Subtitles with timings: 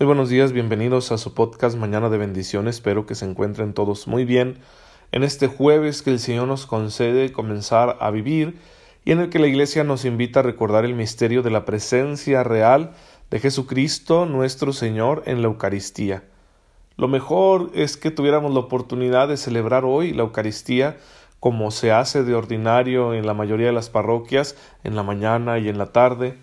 [0.00, 2.76] Muy buenos días, bienvenidos a su podcast Mañana de Bendiciones.
[2.76, 4.56] Espero que se encuentren todos muy bien
[5.12, 8.58] en este jueves que el Señor nos concede comenzar a vivir
[9.04, 12.42] y en el que la Iglesia nos invita a recordar el misterio de la presencia
[12.42, 12.92] real
[13.30, 16.22] de Jesucristo nuestro Señor en la Eucaristía.
[16.96, 20.96] Lo mejor es que tuviéramos la oportunidad de celebrar hoy la Eucaristía
[21.40, 25.68] como se hace de ordinario en la mayoría de las parroquias, en la mañana y
[25.68, 26.38] en la tarde,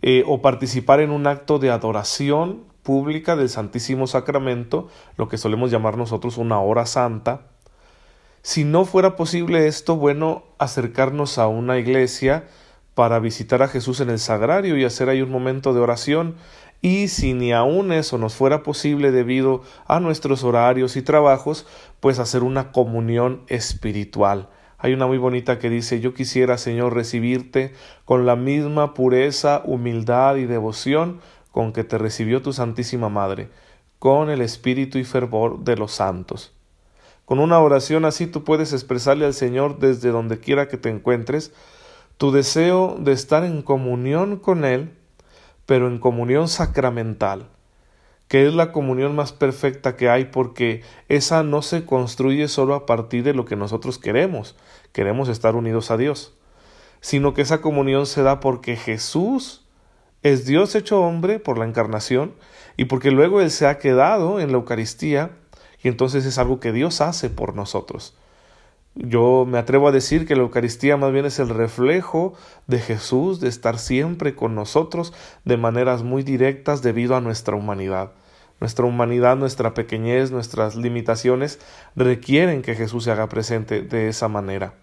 [0.00, 4.88] eh, o participar en un acto de adoración pública del Santísimo Sacramento,
[5.18, 7.42] lo que solemos llamar nosotros una hora santa.
[8.40, 12.46] Si no fuera posible esto, bueno, acercarnos a una iglesia
[12.94, 16.36] para visitar a Jesús en el sagrario y hacer ahí un momento de oración.
[16.80, 21.66] Y si ni aun eso nos fuera posible debido a nuestros horarios y trabajos,
[22.00, 24.48] pues hacer una comunión espiritual.
[24.78, 27.74] Hay una muy bonita que dice Yo quisiera, Señor, recibirte
[28.06, 31.20] con la misma pureza, humildad y devoción
[31.50, 33.48] con que te recibió tu Santísima Madre,
[33.98, 36.52] con el espíritu y fervor de los santos.
[37.24, 41.52] Con una oración así tú puedes expresarle al Señor desde donde quiera que te encuentres
[42.16, 44.92] tu deseo de estar en comunión con Él,
[45.66, 47.46] pero en comunión sacramental,
[48.26, 52.86] que es la comunión más perfecta que hay porque esa no se construye solo a
[52.86, 54.56] partir de lo que nosotros queremos,
[54.92, 56.34] queremos estar unidos a Dios,
[57.00, 59.67] sino que esa comunión se da porque Jesús
[60.32, 62.34] es Dios hecho hombre por la encarnación
[62.76, 65.30] y porque luego Él se ha quedado en la Eucaristía
[65.82, 68.16] y entonces es algo que Dios hace por nosotros.
[68.94, 72.34] Yo me atrevo a decir que la Eucaristía más bien es el reflejo
[72.66, 75.12] de Jesús, de estar siempre con nosotros
[75.44, 78.12] de maneras muy directas debido a nuestra humanidad.
[78.60, 81.60] Nuestra humanidad, nuestra pequeñez, nuestras limitaciones
[81.94, 84.74] requieren que Jesús se haga presente de esa manera.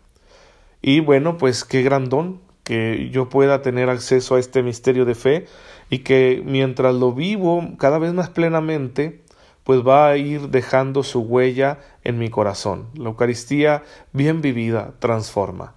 [0.82, 5.46] Y bueno, pues qué grandón que yo pueda tener acceso a este misterio de fe
[5.90, 9.22] y que mientras lo vivo cada vez más plenamente,
[9.64, 12.88] pues va a ir dejando su huella en mi corazón.
[12.96, 15.76] La Eucaristía bien vivida transforma.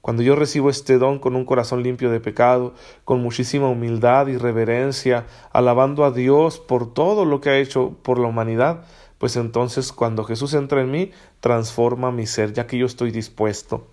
[0.00, 2.72] Cuando yo recibo este don con un corazón limpio de pecado,
[3.04, 8.20] con muchísima humildad y reverencia, alabando a Dios por todo lo que ha hecho por
[8.20, 8.84] la humanidad,
[9.18, 11.10] pues entonces cuando Jesús entra en mí,
[11.40, 13.88] transforma mi ser, ya que yo estoy dispuesto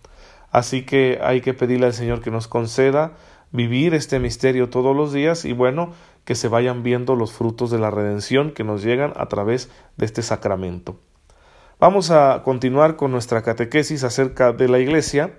[0.55, 3.11] Así que hay que pedirle al Señor que nos conceda
[3.51, 5.91] vivir este misterio todos los días y bueno,
[6.23, 10.05] que se vayan viendo los frutos de la redención que nos llegan a través de
[10.05, 10.97] este sacramento.
[11.77, 15.33] Vamos a continuar con nuestra catequesis acerca de la Iglesia.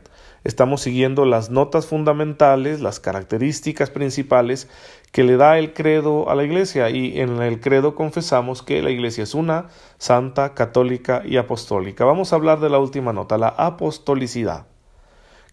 [0.44, 4.68] Estamos siguiendo las notas fundamentales, las características principales
[5.12, 8.90] que le da el credo a la Iglesia y en el credo confesamos que la
[8.90, 12.04] Iglesia es una, santa, católica y apostólica.
[12.04, 14.66] Vamos a hablar de la última nota, la apostolicidad.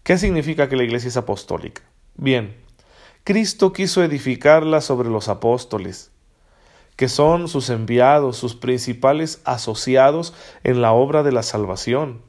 [0.04, 1.80] ¿Qué significa que la iglesia es apostólica?
[2.14, 2.54] Bien,
[3.24, 6.10] Cristo quiso edificarla sobre los apóstoles,
[6.94, 12.20] que son sus enviados, sus principales asociados en la obra de la salvación.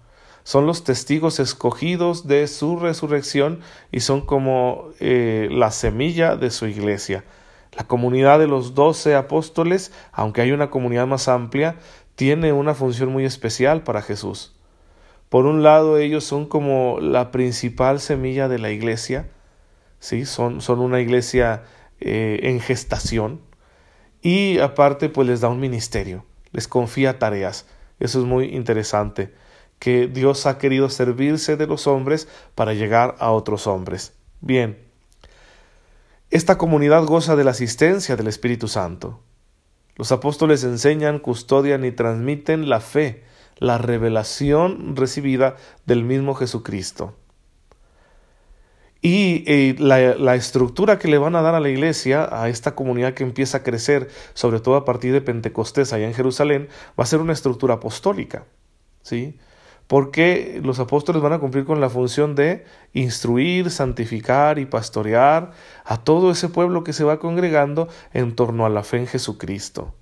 [0.45, 3.59] Son los testigos escogidos de su resurrección
[3.91, 7.25] y son como eh, la semilla de su iglesia.
[7.73, 11.75] La comunidad de los doce apóstoles, aunque hay una comunidad más amplia,
[12.15, 14.54] tiene una función muy especial para Jesús.
[15.29, 19.29] Por un lado, ellos son como la principal semilla de la iglesia,
[19.99, 20.25] ¿sí?
[20.25, 21.63] son, son una iglesia
[21.99, 23.41] eh, en gestación,
[24.21, 27.67] y aparte, pues les da un ministerio, les confía tareas.
[27.99, 29.33] Eso es muy interesante,
[29.79, 34.13] que Dios ha querido servirse de los hombres para llegar a otros hombres.
[34.41, 34.79] Bien,
[36.31, 39.21] esta comunidad goza de la asistencia del Espíritu Santo.
[39.95, 43.23] Los apóstoles enseñan, custodian y transmiten la fe
[43.57, 45.55] la revelación recibida
[45.85, 47.15] del mismo Jesucristo.
[49.01, 52.73] Y eh, la, la, estructura que le van a dar a la iglesia, a esta
[52.73, 57.03] comunidad que empieza a crecer, sobre todo a partir de Pentecostés allá en Jerusalén, va
[57.03, 58.45] a ser una estructura apostólica.
[59.03, 59.37] ¿Sí?
[59.85, 65.51] Porque los apóstoles van a cumplir con la función de instruir, santificar y pastorear
[65.83, 69.93] a todo ese pueblo que se va congregando en torno a la fe en Jesucristo.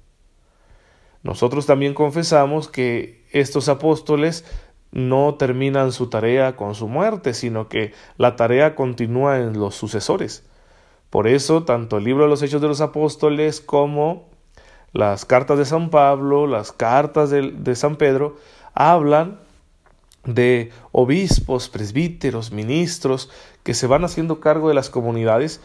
[1.24, 4.46] Nosotros también confesamos que estos apóstoles
[4.92, 10.44] no terminan su tarea con su muerte, sino que la tarea continúa en los sucesores.
[11.10, 14.30] Por eso, tanto el libro de los Hechos de los Apóstoles como
[14.94, 18.38] las cartas de San Pablo, las cartas de, San Pedro,
[18.74, 19.40] hablan
[20.26, 23.30] de obispos, presbíteros, ministros,
[23.64, 25.60] que se van haciendo cargo de las comunidades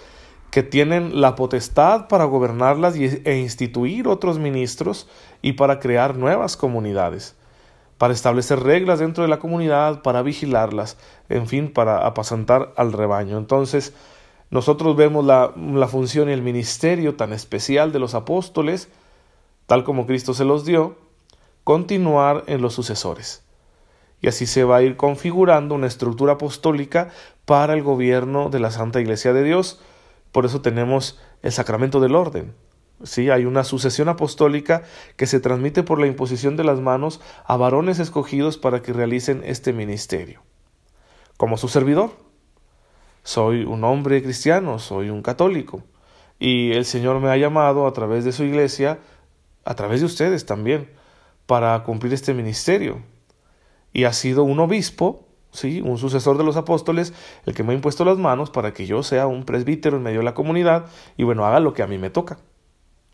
[0.51, 5.09] que tienen la potestad para gobernarlas e instituir otros ministros
[5.43, 7.37] y para crear nuevas comunidades,
[7.99, 10.97] para establecer reglas dentro de la comunidad, para vigilarlas,
[11.29, 13.37] en fin, para apacentar al rebaño.
[13.37, 13.93] Entonces,
[14.51, 18.89] nosotros vemos la, la función y el ministerio tan especial de los apóstoles,
[19.67, 20.97] tal como Cristo se los dio,
[21.65, 23.43] continuar en los sucesores.
[24.21, 27.11] Y así se va a ir configurando una estructura apostólica
[27.45, 29.81] para el gobierno de la Santa Iglesia de Dios.
[30.33, 32.55] Por eso tenemos el sacramento del orden.
[33.05, 34.83] Sí, hay una sucesión apostólica
[35.17, 39.43] que se transmite por la imposición de las manos a varones escogidos para que realicen
[39.45, 40.43] este ministerio.
[41.37, 42.11] Como su servidor.
[43.23, 45.85] Soy un hombre cristiano, soy un católico.
[46.41, 48.99] Y el Señor me ha llamado a través de su iglesia,
[49.65, 50.91] a través de ustedes también,
[51.47, 53.03] para cumplir este ministerio.
[53.93, 57.13] Y ha sido un obispo, sí, un sucesor de los apóstoles,
[57.47, 60.19] el que me ha impuesto las manos para que yo sea un presbítero en medio
[60.19, 60.87] de la comunidad
[61.17, 62.39] y bueno, haga lo que a mí me toca.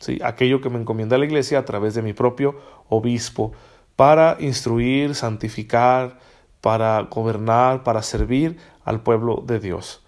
[0.05, 2.61] Sí, aquello que me encomienda la iglesia a través de mi propio
[2.91, 3.53] obispo
[3.97, 6.19] para instruir, santificar,
[6.61, 10.05] para gobernar, para servir al pueblo de Dios.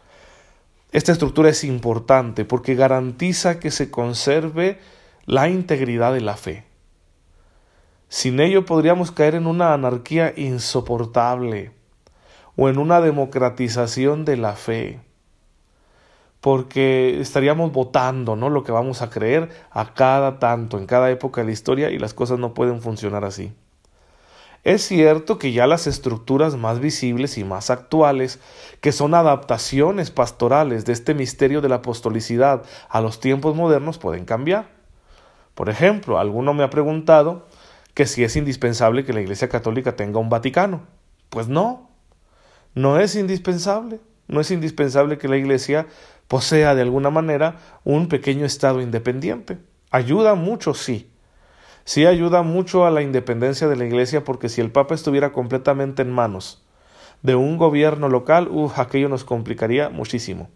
[0.93, 4.81] Esta estructura es importante porque garantiza que se conserve
[5.25, 6.65] la integridad de la fe.
[8.11, 11.71] Sin ello podríamos caer en una anarquía insoportable
[12.55, 15.01] o en una democratización de la fe,
[16.41, 18.51] porque estaríamos votando, ¿no?
[18.51, 21.99] Lo que vamos a creer a cada tanto, en cada época de la historia, y
[21.99, 23.53] las cosas no pueden funcionar así.
[24.67, 28.41] Es cierto que ya las estructuras más visibles y más actuales,
[28.81, 34.25] que son adaptaciones pastorales de este misterio de la apostolicidad a los tiempos modernos, pueden
[34.25, 34.69] cambiar.
[35.55, 37.47] Por ejemplo, alguno me ha preguntado
[37.95, 40.83] que si es indispensable que la Iglesia Católica tenga un Vaticano.
[41.31, 41.89] Pues no,
[42.75, 44.01] no es indispensable.
[44.29, 45.87] No es indispensable que la Iglesia
[46.29, 49.59] posea de alguna manera un pequeño Estado independiente.
[49.91, 51.11] Ayuda mucho, sí.
[51.85, 56.03] Sí ayuda mucho a la independencia de la Iglesia porque si el Papa estuviera completamente
[56.03, 56.65] en manos
[57.23, 60.51] de un gobierno local, aquello nos complicaría muchísimo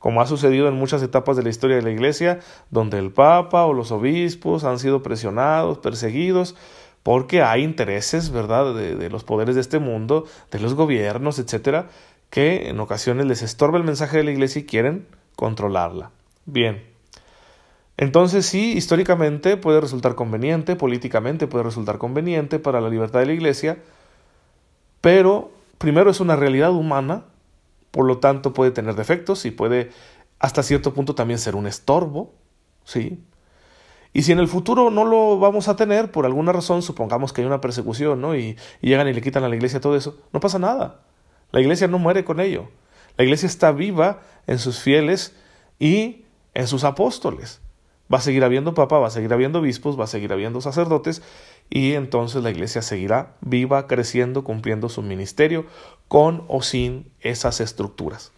[0.00, 2.40] como ha sucedido en muchas etapas de la historia de la Iglesia,
[2.70, 6.56] donde el Papa o los obispos han sido presionados, perseguidos,
[7.02, 11.88] porque hay intereses, ¿verdad?, de, los poderes de este mundo, de los gobiernos, etcétera,
[12.30, 15.06] que en ocasiones les estorba el mensaje de la Iglesia y quieren
[15.36, 16.10] controlarla.
[16.46, 16.84] Bien.
[17.96, 23.32] Entonces sí, históricamente puede resultar conveniente, políticamente puede resultar conveniente para la libertad de la
[23.34, 23.78] Iglesia,
[25.00, 27.24] pero primero es una realidad humana
[27.90, 29.90] por lo tanto puede tener defectos y puede
[30.38, 32.32] hasta cierto punto también ser un estorbo,
[32.84, 33.22] ¿sí?
[34.12, 37.42] Y si en el futuro no lo vamos a tener, por alguna razón, supongamos que
[37.42, 38.34] hay una persecución, ¿no?
[38.34, 41.00] Y, y, llegan y le quitan a la iglesia todo eso, no pasa nada.
[41.52, 42.68] La iglesia no muere con ello.
[43.16, 45.34] La iglesia está viva en sus fieles
[45.78, 46.24] y
[46.54, 47.60] en sus apóstoles.
[48.12, 51.22] Va a seguir habiendo papa, va a seguir habiendo obispos, va a seguir habiendo sacerdotes
[51.68, 55.66] y entonces la iglesia seguirá viva, creciendo, cumpliendo su ministerio
[56.08, 58.32] con o sin esas estructuras.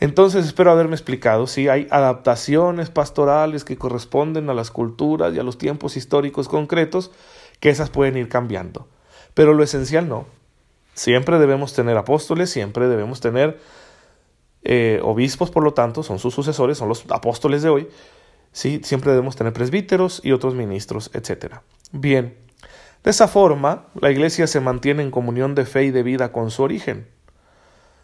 [0.00, 5.42] Entonces espero haberme explicado, si hay adaptaciones pastorales que corresponden a las culturas y a
[5.42, 7.10] los tiempos históricos concretos,
[7.58, 8.86] que esas pueden ir cambiando.
[9.34, 10.26] Pero lo esencial no.
[10.98, 13.60] Siempre debemos tener apóstoles, siempre debemos tener
[14.64, 17.88] eh, obispos, por lo tanto, son sus sucesores, son los apóstoles de hoy,
[18.50, 18.80] ¿sí?
[18.82, 21.58] Siempre debemos tener presbíteros y otros ministros, etc.
[21.92, 22.36] Bien,
[23.04, 26.50] de esa forma, la Iglesia se mantiene en comunión de fe y de vida con
[26.50, 27.06] su origen.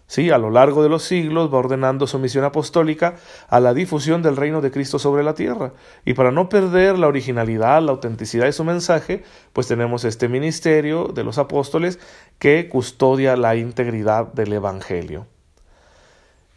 [0.06, 3.16] Sí, a lo largo de los siglos va ordenando su misión apostólica
[3.48, 5.72] a la difusión del reino de Cristo sobre la tierra.
[6.04, 11.08] Y para no perder la originalidad, la autenticidad de su mensaje, pues tenemos este ministerio
[11.08, 11.99] de los apóstoles
[12.38, 15.26] que custodia la integridad del Evangelio.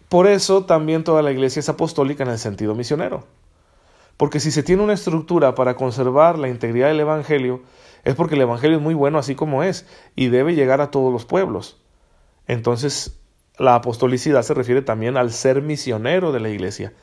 [0.09, 3.25] Por eso también toda la iglesia es apostólica en el sentido misionero.
[4.17, 7.61] Porque si se tiene una estructura para conservar la integridad del Evangelio,
[8.03, 9.85] es porque el Evangelio es muy bueno así como es
[10.15, 11.77] y debe llegar a todos los pueblos.
[12.47, 13.19] Entonces,
[13.57, 16.93] la apostolicidad se refiere también al ser misionero de la iglesia.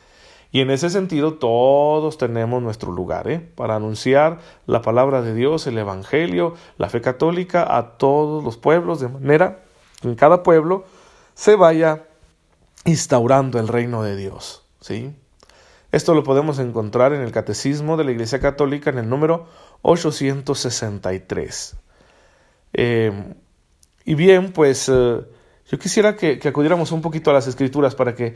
[0.52, 3.40] Y en ese sentido todos tenemos nuestro lugar ¿eh?
[3.40, 9.00] para anunciar la palabra de Dios, el Evangelio, la fe católica a todos los pueblos,
[9.00, 9.64] de manera
[10.00, 10.84] que en cada pueblo
[11.34, 12.04] se vaya
[12.84, 14.64] instaurando el reino de Dios.
[14.80, 15.12] ¿sí?
[15.90, 19.48] Esto lo podemos encontrar en el Catecismo de la Iglesia Católica en el número
[19.82, 21.76] 863.
[22.74, 23.34] Eh,
[24.04, 25.20] y bien, pues eh,
[25.70, 28.34] yo quisiera que, acudiéramos un poquito a las Escrituras para que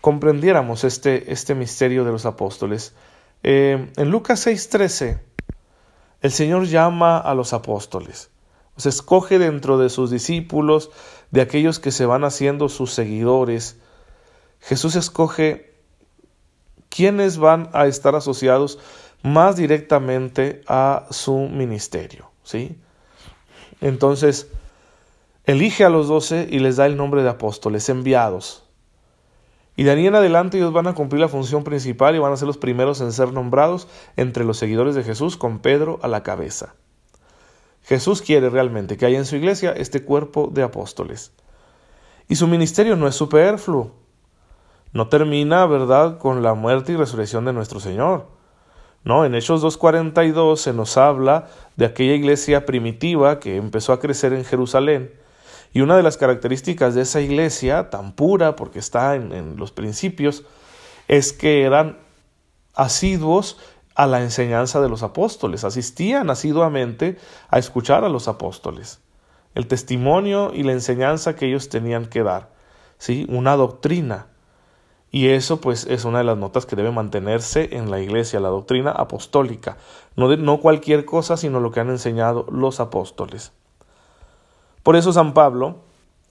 [0.00, 2.94] comprendiéramos este, este misterio de los apóstoles.
[3.42, 5.20] Eh, en Lucas 6:13,
[6.22, 8.30] el Señor llama a los apóstoles.
[8.76, 10.90] Se escoge dentro de sus discípulos,
[11.30, 13.76] de aquellos que se van haciendo sus seguidores.
[14.60, 15.74] Jesús escoge
[16.88, 18.78] quienes van a estar asociados
[19.22, 22.30] más directamente a su ministerio.
[22.42, 22.78] ¿sí?
[23.80, 24.48] Entonces,
[25.44, 28.64] elige a los doce y les da el nombre de apóstoles enviados.
[29.76, 32.36] Y de ahí en adelante ellos van a cumplir la función principal y van a
[32.36, 36.22] ser los primeros en ser nombrados entre los seguidores de Jesús con Pedro a la
[36.22, 36.74] cabeza.
[37.82, 41.32] Jesús quiere realmente que haya en su iglesia este cuerpo de apóstoles.
[42.28, 43.92] Y su ministerio no es superfluo.
[44.92, 48.26] No termina, ¿verdad?, con la muerte y resurrección de nuestro Señor.
[49.02, 54.34] No, en Hechos 2.42 se nos habla de aquella iglesia primitiva que empezó a crecer
[54.34, 55.19] en Jerusalén
[55.72, 60.44] y una de las características de esa iglesia, tan pura porque está en, los principios,
[61.06, 61.98] es que eran
[62.74, 63.58] asiduos
[63.94, 69.00] a la enseñanza de los apóstoles, asistían asiduamente a escuchar a los apóstoles,
[69.54, 72.50] el testimonio y la enseñanza que ellos tenían que dar,
[72.98, 73.26] ¿sí?
[73.28, 74.26] una doctrina.
[75.12, 78.48] Y eso pues es una de las notas que debe mantenerse en la iglesia, la
[78.48, 79.76] doctrina apostólica,
[80.14, 83.52] no, no cualquier cosa, sino lo que han enseñado los apóstoles.
[84.82, 85.80] Por eso San Pablo,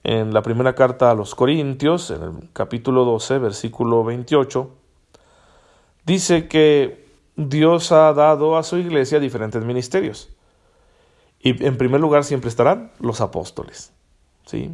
[0.02, 4.70] en la primera carta a los Corintios, en el capítulo 12, versículo 28,
[6.04, 10.30] dice que Dios ha dado a su iglesia diferentes ministerios.
[11.40, 13.92] Y en primer lugar siempre estarán los apóstoles.
[14.44, 14.72] ¿sí?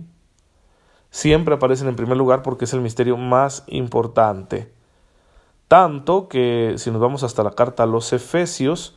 [1.11, 4.73] Siempre aparecen en primer lugar porque es el misterio más importante.
[5.69, 8.97] Tanto que si nos vamos hasta la carta a los Efesios,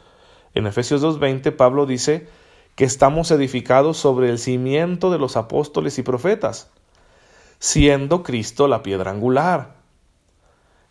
[0.54, 2.28] en Efesios 2.20, Pablo dice
[2.80, 6.72] que estamos edificados sobre el cimiento de los apóstoles y profetas,
[7.60, 9.76] siendo Cristo la piedra angular.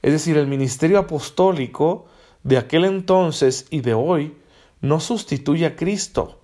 [0.03, 2.05] Es decir, el ministerio apostólico
[2.43, 4.37] de aquel entonces y de hoy
[4.83, 6.43] no sustituye a Cristo.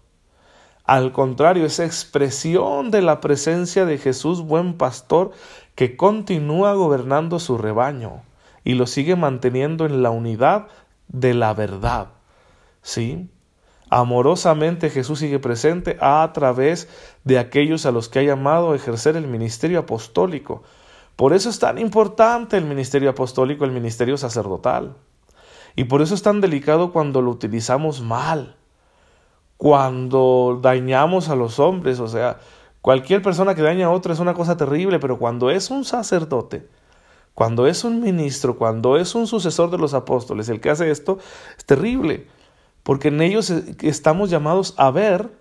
[0.85, 5.33] Al contrario, es expresión de la presencia de Jesús, buen pastor,
[5.75, 8.23] que continúa gobernando su rebaño
[8.65, 10.69] y lo sigue manteniendo en la unidad
[11.09, 12.13] de la verdad.
[12.81, 13.29] ¿Sí?
[13.97, 16.89] Amorosamente Jesús sigue presente a través
[17.23, 20.65] de aquellos a los que ha llamado a ejercer el ministerio apostólico.
[21.15, 24.97] Por eso es tan importante el ministerio apostólico, el ministerio sacerdotal.
[25.77, 28.57] Y por eso es tan delicado cuando lo utilizamos mal,
[29.59, 32.01] cuando dañamos a los hombres.
[32.01, 32.41] O sea,
[32.81, 36.69] cualquier persona que daña a otro es una cosa terrible, pero cuando es un sacerdote,
[37.33, 41.21] cuando es un ministro, cuando es un sucesor de los apóstoles, el que hace esto,
[41.57, 42.27] es terrible
[42.85, 45.33] porque en ellos e, estamos llamados a ver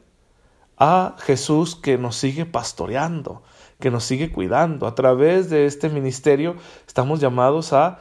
[0.77, 3.43] a Jesús que nos sigue pastoreando,
[3.79, 4.87] que nos sigue cuidando.
[4.87, 6.55] A través de este ministerio
[6.87, 7.99] estamos llamados a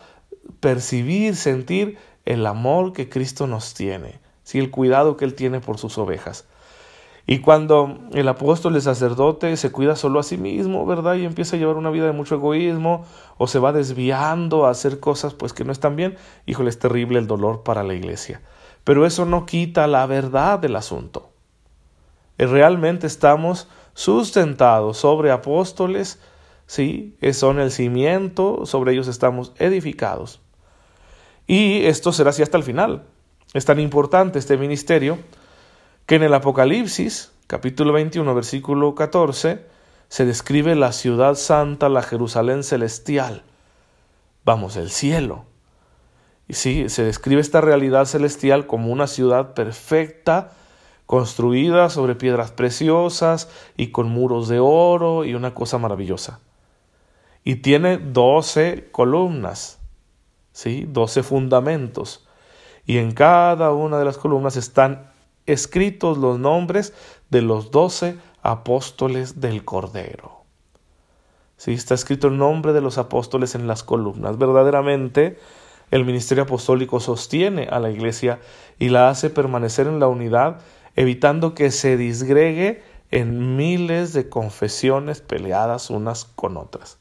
[0.60, 4.58] percibir, sentir el amor que Cristo nos tiene, ¿sí?
[4.58, 6.46] el cuidado que Él tiene por sus ovejas.
[7.26, 11.14] Y cuando el apóstol, el sacerdote, se cuida solo a sí mismo, ¿verdad?
[11.14, 13.04] Y empieza a llevar una vida de mucho egoísmo,
[13.38, 17.20] o se va desviando a hacer cosas pues que no están bien, híjole, es terrible
[17.20, 18.40] el dolor para la iglesia.
[18.84, 21.30] Pero eso no quita la verdad del asunto.
[22.38, 26.18] Realmente estamos sustentados sobre apóstoles,
[26.66, 30.40] sí, son el cimiento, sobre ellos estamos edificados.
[31.46, 33.04] Y esto será así hasta el final.
[33.54, 35.18] Es tan importante este ministerio
[36.06, 39.66] que en el Apocalipsis, capítulo 21, versículo 14,
[40.08, 43.44] se describe la ciudad santa, la Jerusalén celestial.
[44.44, 45.44] Vamos, el cielo.
[46.48, 50.52] Y sí, se describe esta realidad celestial como una ciudad perfecta,
[51.06, 56.40] construida sobre piedras preciosas y con muros de oro y una cosa maravillosa.
[57.44, 59.78] Y tiene doce columnas,
[60.52, 60.86] ¿sí?
[60.88, 62.26] doce fundamentos.
[62.86, 65.10] Y en cada una de las columnas están
[65.46, 66.94] escritos los nombres
[67.30, 70.42] de los doce apóstoles del Cordero.
[71.56, 74.36] Sí, está escrito el nombre de los apóstoles en las columnas.
[74.38, 75.38] Verdaderamente,
[75.92, 78.40] el ministerio apostólico sostiene a la Iglesia
[78.78, 80.60] y la hace permanecer en la unidad,
[80.96, 86.98] evitando que se disgregue en miles de confesiones peleadas unas con otras.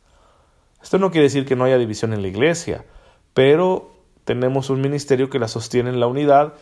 [0.83, 2.83] Esto no quiere decir que no haya división en la Iglesia,
[3.33, 3.93] pero
[4.25, 6.55] tenemos un ministerio que la sostiene en la unidad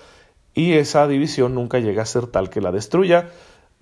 [0.53, 3.31] y esa división nunca llega a ser tal que la destruya.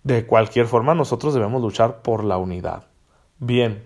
[0.04, 2.86] De cualquier forma, nosotros debemos luchar por la unidad.
[3.40, 3.84] Bien,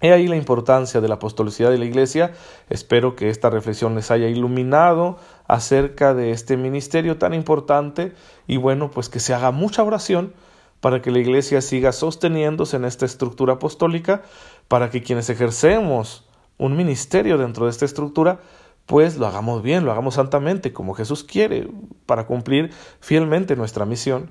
[0.00, 2.32] He ahí la importancia de la apostolicidad de la Iglesia.
[2.70, 8.14] Espero que esta reflexión les haya iluminado acerca de este ministerio tan importante
[8.46, 10.32] y bueno, pues que se haga mucha oración
[10.80, 14.22] para que la Iglesia siga sosteniéndose en esta estructura apostólica,
[14.68, 16.26] para que quienes ejercemos
[16.56, 18.40] un ministerio dentro de esta estructura,
[18.86, 21.68] pues lo hagamos bien, lo hagamos santamente, como Jesús quiere,
[22.06, 24.30] para cumplir fielmente nuestra misión,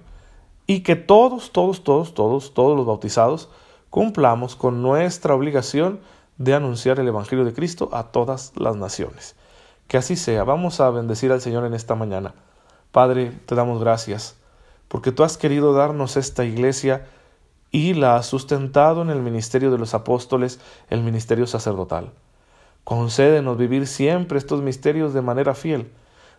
[0.65, 3.49] y que todos, todos, todos, todos, todos los bautizados,
[3.89, 5.99] cumplamos con nuestra obligación
[6.37, 9.35] de anunciar el Evangelio de Cristo a todas las naciones.
[9.87, 10.43] Que así sea.
[10.43, 12.33] Vamos a bendecir al Señor en esta mañana.
[12.91, 14.35] Padre, te damos gracias,
[14.87, 17.07] porque tú has querido darnos esta iglesia
[17.71, 22.11] y la has sustentado en el ministerio de los apóstoles, el ministerio sacerdotal.
[22.83, 25.91] Concédenos vivir siempre estos misterios de manera fiel.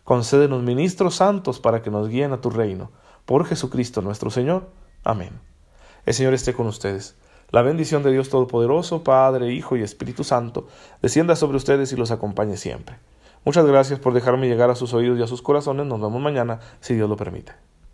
[0.02, 2.90] Concédenos ministros santos para que nos guíen a tu reino.
[3.26, 4.68] Por Jesucristo nuestro Señor.
[5.04, 5.38] Amén.
[6.06, 7.16] El Señor esté con ustedes.
[7.50, 10.68] La bendición de Dios Todopoderoso, Padre, Hijo y Espíritu Santo,
[11.02, 12.96] descienda sobre ustedes y los acompañe siempre.
[13.44, 15.86] Muchas gracias por dejarme llegar a sus oídos y a sus corazones.
[15.86, 17.69] Nos vemos mañana, si Dios lo permite.